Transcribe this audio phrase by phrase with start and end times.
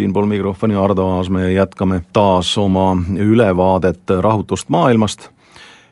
[0.00, 5.28] siinpool mikrofoni Ardo Aas, me jätkame taas oma ülevaadet rahutust maailmast.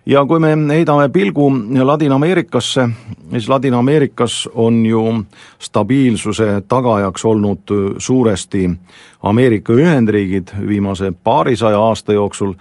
[0.06, 1.50] Ja kui me heidame pilgu
[1.84, 2.88] Ladina-Ameerikasse,
[3.30, 5.02] siis Ladina-Ameerikas on ju
[5.58, 8.70] stabiilsuse tagajaks olnud suuresti
[9.22, 12.54] Ameerika Ühendriigid viimase paarisaja aasta jooksul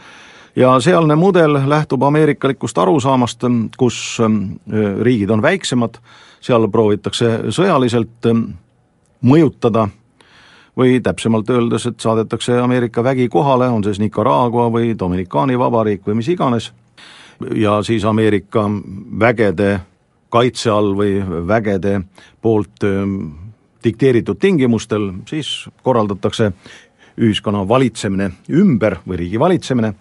[0.57, 3.43] ja sealne mudel lähtub ameerikalikust arusaamast,
[3.77, 4.17] kus
[5.01, 5.99] riigid on väiksemad,
[6.41, 8.29] seal proovitakse sõjaliselt
[9.21, 9.87] mõjutada
[10.77, 16.05] või täpsemalt öeldes, et saadetakse Ameerika vägi kohale, on see siis Nicaragua või Dominikaani vabariik
[16.07, 16.71] või mis iganes,
[17.55, 18.65] ja siis Ameerika
[19.19, 19.79] vägede
[20.29, 22.01] kaitse all või vägede
[22.41, 22.85] poolt
[23.83, 26.51] dikteeritud tingimustel, siis korraldatakse
[27.17, 29.93] ühiskonna valitsemine ümber või riigi valitsemine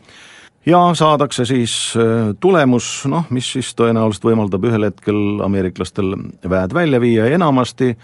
[0.66, 1.94] ja saadakse siis
[2.40, 6.16] tulemus, noh, mis siis tõenäoliselt võimaldab ühel hetkel ameeriklastel
[6.50, 7.94] väed välja viia ja enamasti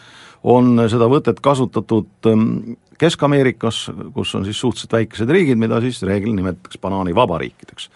[0.42, 2.30] on seda võtet kasutatud
[2.98, 7.90] Kesk-Ameerikas, kus on siis suhteliselt väikesed riigid, mida siis reeglina nimetatakse banaanivabariikideks.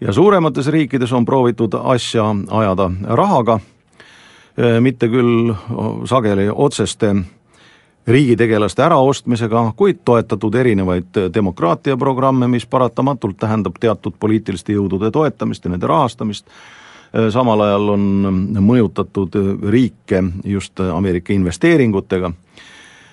[0.00, 3.58] ja suuremates riikides on proovitud asja ajada rahaga,
[4.80, 5.54] mitte küll
[6.04, 7.14] sageli otseste
[8.08, 15.86] riigitegelaste äraostmisega, kuid toetatud erinevaid demokraatiaprogramme, mis paratamatult tähendab teatud poliitiliste jõudude toetamist ja nende
[15.86, 16.46] rahastamist,
[17.32, 18.04] samal ajal on
[18.64, 19.36] mõjutatud
[19.70, 22.32] riike just Ameerika investeeringutega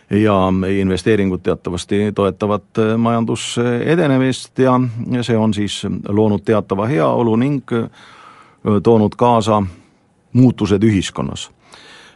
[0.10, 0.36] ja
[0.80, 4.80] investeeringud teatavasti toetavad majanduse edenemist ja
[5.22, 7.72] see on siis loonud teatava heaolu ning
[8.84, 9.64] toonud kaasa
[10.34, 11.50] muutused ühiskonnas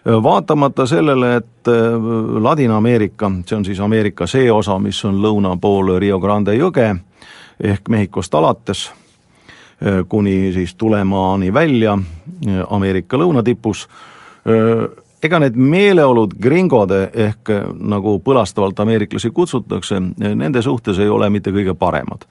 [0.06, 1.68] vaatamata sellele, et
[2.42, 6.96] Ladina-Ameerika, see on siis Ameerika see osa, mis on lõuna pool Rio Grande jõge
[7.60, 8.90] ehk Mehhikost alates
[10.10, 11.98] kuni siis tulemaani välja
[12.70, 13.88] Ameerika lõunatipus,
[15.24, 21.76] ega need meeleolud gringode ehk nagu põlastavalt ameeriklasi kutsutakse, nende suhtes ei ole mitte kõige
[21.76, 22.26] paremad.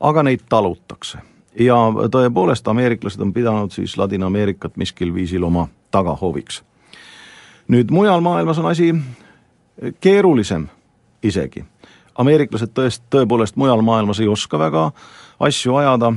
[0.00, 1.18] aga neid talutakse
[1.58, 1.76] ja
[2.10, 6.62] tõepoolest, ameeriklased on pidanud siis Ladina-Ameerikat miskil viisil oma tagahooviks.
[7.72, 8.92] Nüüd mujal maailmas on asi
[10.00, 10.66] keerulisem
[11.22, 11.64] isegi.
[12.18, 14.90] ameeriklased tõest-, tõepoolest mujal maailmas ei oska väga
[15.40, 16.12] asju ajada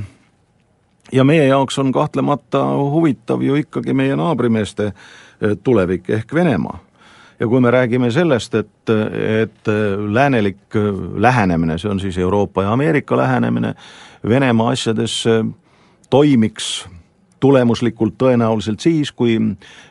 [1.12, 6.78] ja meie jaoks on kahtlemata huvitav ju ikkagi meie naabrimeeste eh, tulevik ehk Venemaa.
[7.40, 8.90] ja kui me räägime sellest, et,
[9.40, 9.72] et
[10.12, 13.74] läänelik eh, lähenemine, see on siis Euroopa ja Ameerika lähenemine,
[14.28, 15.24] Venemaa asjades
[16.10, 16.88] toimiks
[17.46, 19.38] tulemuslikult tõenäoliselt siis, kui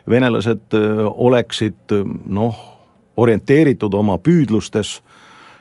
[0.10, 1.96] venelased eh, oleksid
[2.28, 2.64] noh,
[3.18, 5.00] orienteeritud oma püüdlustes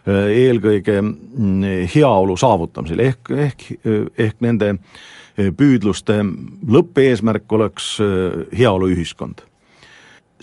[0.04, 3.62] eelkõige mm, heaolu saavutamisel ehk, ehk,
[4.20, 4.74] ehk nende
[5.34, 6.20] püüdluste
[6.70, 9.42] lõppeesmärk oleks äh, heaoluühiskond.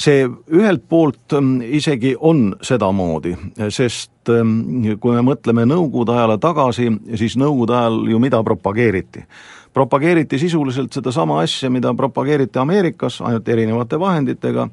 [0.01, 3.35] see ühelt poolt ähm, isegi on sedamoodi,
[3.69, 6.87] sest ähm, kui me mõtleme Nõukogude ajale tagasi,
[7.19, 9.25] siis Nõukogude ajal ju mida propageeriti?
[9.73, 14.67] Propageeriti sisuliselt sedasama asja, mida propageeriti Ameerikas, ainult erinevate vahenditega,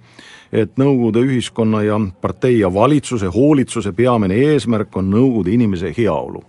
[0.53, 6.45] et Nõukogude ühiskonna ja partei ja valitsuse hoolitsuse peamine eesmärk on Nõukogude inimese heaolu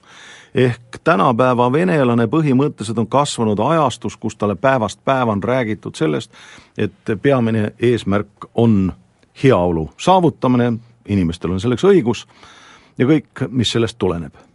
[0.55, 6.31] ehk tänapäeva venelane põhimõtteliselt on kasvanud ajastus, kus talle päevast päeva on räägitud sellest,
[6.77, 8.91] et peamine eesmärk on
[9.43, 10.73] heaolu saavutamine,
[11.07, 12.25] inimestel on selleks õigus
[12.97, 14.48] ja kõik, mis sellest tuleneb.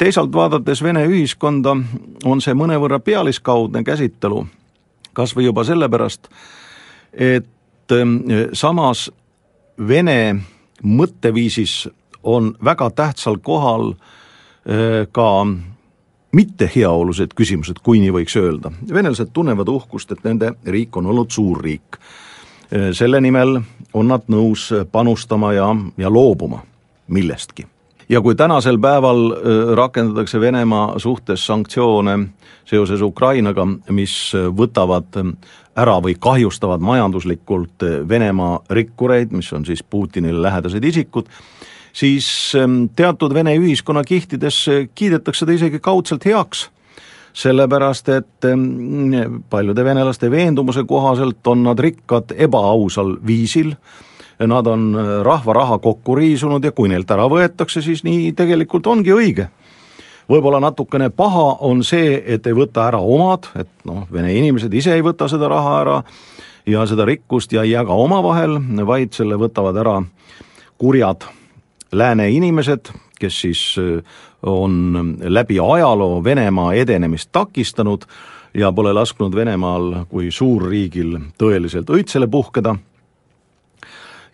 [0.00, 1.76] Teisalt vaadates Vene ühiskonda,
[2.24, 4.44] on see mõnevõrra pealiskaudne käsitelu,
[5.12, 6.30] kas või juba sellepärast,
[7.12, 7.46] et
[8.56, 9.10] samas
[9.76, 10.40] Vene
[10.82, 11.84] mõtteviisis
[12.24, 13.92] on väga tähtsal kohal
[14.68, 15.46] Äh, ka
[16.32, 18.70] mitte heaolused küsimused, kui nii võiks öelda.
[18.92, 21.96] venelased tunnevad uhkust, et nende riik on olnud suurriik.
[21.96, 23.62] Äh, selle nimel
[23.94, 26.62] on nad nõus panustama ja, ja loobuma
[27.08, 27.66] millestki.
[28.10, 32.18] Ja kui tänasel päeval äh, rakendatakse Venemaa suhtes sanktsioone
[32.66, 35.16] seoses Ukrainaga, mis võtavad
[35.78, 41.26] ära või kahjustavad majanduslikult Venemaa rikkureid, mis on siis Putinile lähedased isikud,
[41.92, 46.68] siis ähm, teatud Vene ühiskonnakihtides äh, kiidetakse ta isegi kaudselt heaks.
[47.32, 49.14] Sellepärast, et ähm,
[49.50, 53.74] paljude venelaste veendumuse kohaselt on nad rikkad ebaausal viisil,
[54.46, 58.86] nad on äh, rahva raha kokku riisunud ja kui neilt ära võetakse, siis nii tegelikult
[58.86, 59.48] ongi õige.
[60.30, 64.94] võib-olla natukene paha on see, et ei võta ära omad, et noh, vene inimesed ise
[64.94, 66.02] ei võta seda raha ära
[66.66, 70.00] ja seda rikkust ja ei jaga omavahel, vaid selle võtavad ära
[70.78, 71.26] kurjad
[71.92, 74.04] lääne inimesed, kes siis äh,
[74.42, 78.06] on läbi ajaloo Venemaa edenemist takistanud
[78.54, 82.76] ja pole lasknud Venemaal kui suurriigil tõeliselt õitsele puhkeda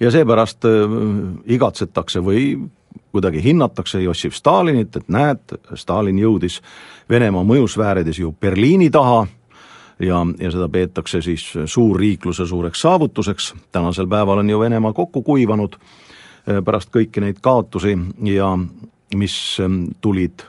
[0.00, 0.64] ja seepärast
[1.46, 2.56] igatsetakse või
[3.12, 6.60] kuidagi hinnatakse Jossif Stalinit, et näed, Stalin jõudis
[7.10, 9.26] Venemaa mõjusfäärides ju Berliini taha
[9.98, 15.78] ja, ja seda peetakse siis suurriikluse suureks saavutuseks, tänasel päeval on ju Venemaa kokku kuivanud
[16.64, 17.96] pärast kõiki neid kaotusi
[18.28, 18.52] ja
[19.16, 19.38] mis
[20.00, 20.44] tulid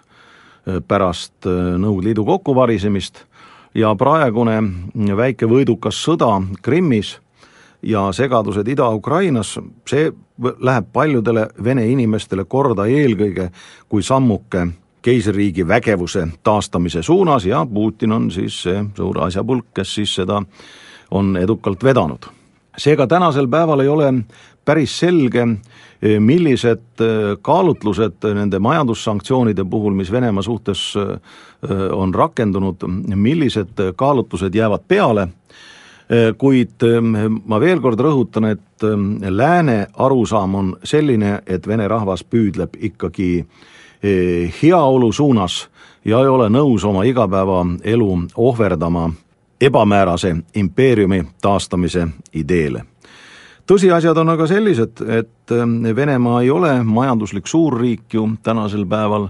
[0.88, 3.24] pärast Nõukogude Liidu kokkuvarisemist
[3.78, 4.60] ja praegune
[5.18, 7.16] väike võidukas sõda Krimmis
[7.82, 9.60] ja segadused Ida-Ukrainas,
[9.90, 10.12] see
[10.60, 13.50] läheb paljudele vene inimestele korda eelkõige
[13.90, 14.68] kui sammuke
[15.02, 20.42] keisririigi vägevuse taastamise suunas ja Putin on siis see suur asjapulk, kes siis seda
[21.12, 22.26] on edukalt vedanud.
[22.78, 24.14] seega tänasel päeval ei ole
[24.66, 25.48] päris selge,
[26.20, 27.02] millised
[27.42, 30.94] kaalutlused nende majandussanktsioonide puhul, mis Venemaa suhtes
[31.92, 32.84] on rakendunud,
[33.16, 35.77] millised kaalutlused jäävad peale Äh,
[36.38, 42.24] kuid ähm, ma veel kord rõhutan, et ähm, lääne arusaam on selline, et vene rahvas
[42.24, 45.66] püüdleb ikkagi äh, heaolu suunas
[46.06, 49.10] ja ei ole nõus oma igapäevaelu ohverdama
[49.62, 52.86] ebamäärase impeeriumi taastamise ideele.
[53.68, 59.28] tõsiasjad on aga sellised, et ähm, Venemaa ei ole majanduslik suurriik ju tänasel päeval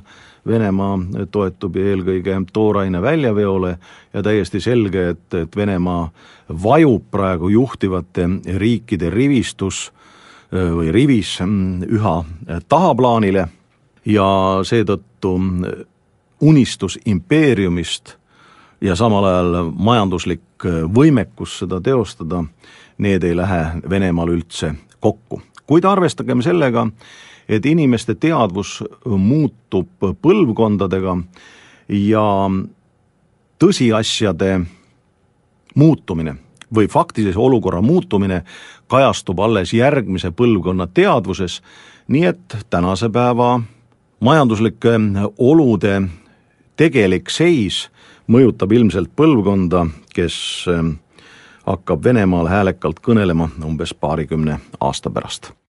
[0.47, 0.97] Venemaa
[1.31, 3.77] toetub eelkõige tooraine väljaveole
[4.13, 6.09] ja täiesti selge, et, et Venemaa
[6.63, 9.91] vajub praegu juhtivate riikide rivistus
[10.51, 12.15] või rivis üha
[12.69, 13.47] tahaplaanile
[14.05, 14.27] ja
[14.63, 15.33] seetõttu
[16.41, 18.15] unistus impeeriumist
[18.81, 22.43] ja samal ajal majanduslik võimekus seda teostada,
[22.97, 25.41] need ei lähe Venemaal üldse kokku.
[25.67, 26.87] kuid arvestagem sellega,
[27.49, 29.89] et inimeste teadvus muutub
[30.21, 31.17] põlvkondadega
[31.89, 32.25] ja
[33.59, 34.51] tõsiasjade
[35.75, 36.35] muutumine
[36.75, 38.41] või faktilise olukorra muutumine
[38.91, 41.61] kajastub alles järgmise põlvkonna teadvuses,
[42.07, 43.61] nii et tänase päeva
[44.19, 44.97] majanduslike
[45.37, 46.01] olude
[46.75, 47.87] tegelik seis
[48.27, 50.65] mõjutab ilmselt põlvkonda, kes
[51.67, 55.57] hakkab Venemaal häälekalt kõnelema umbes paarikümne aasta pärast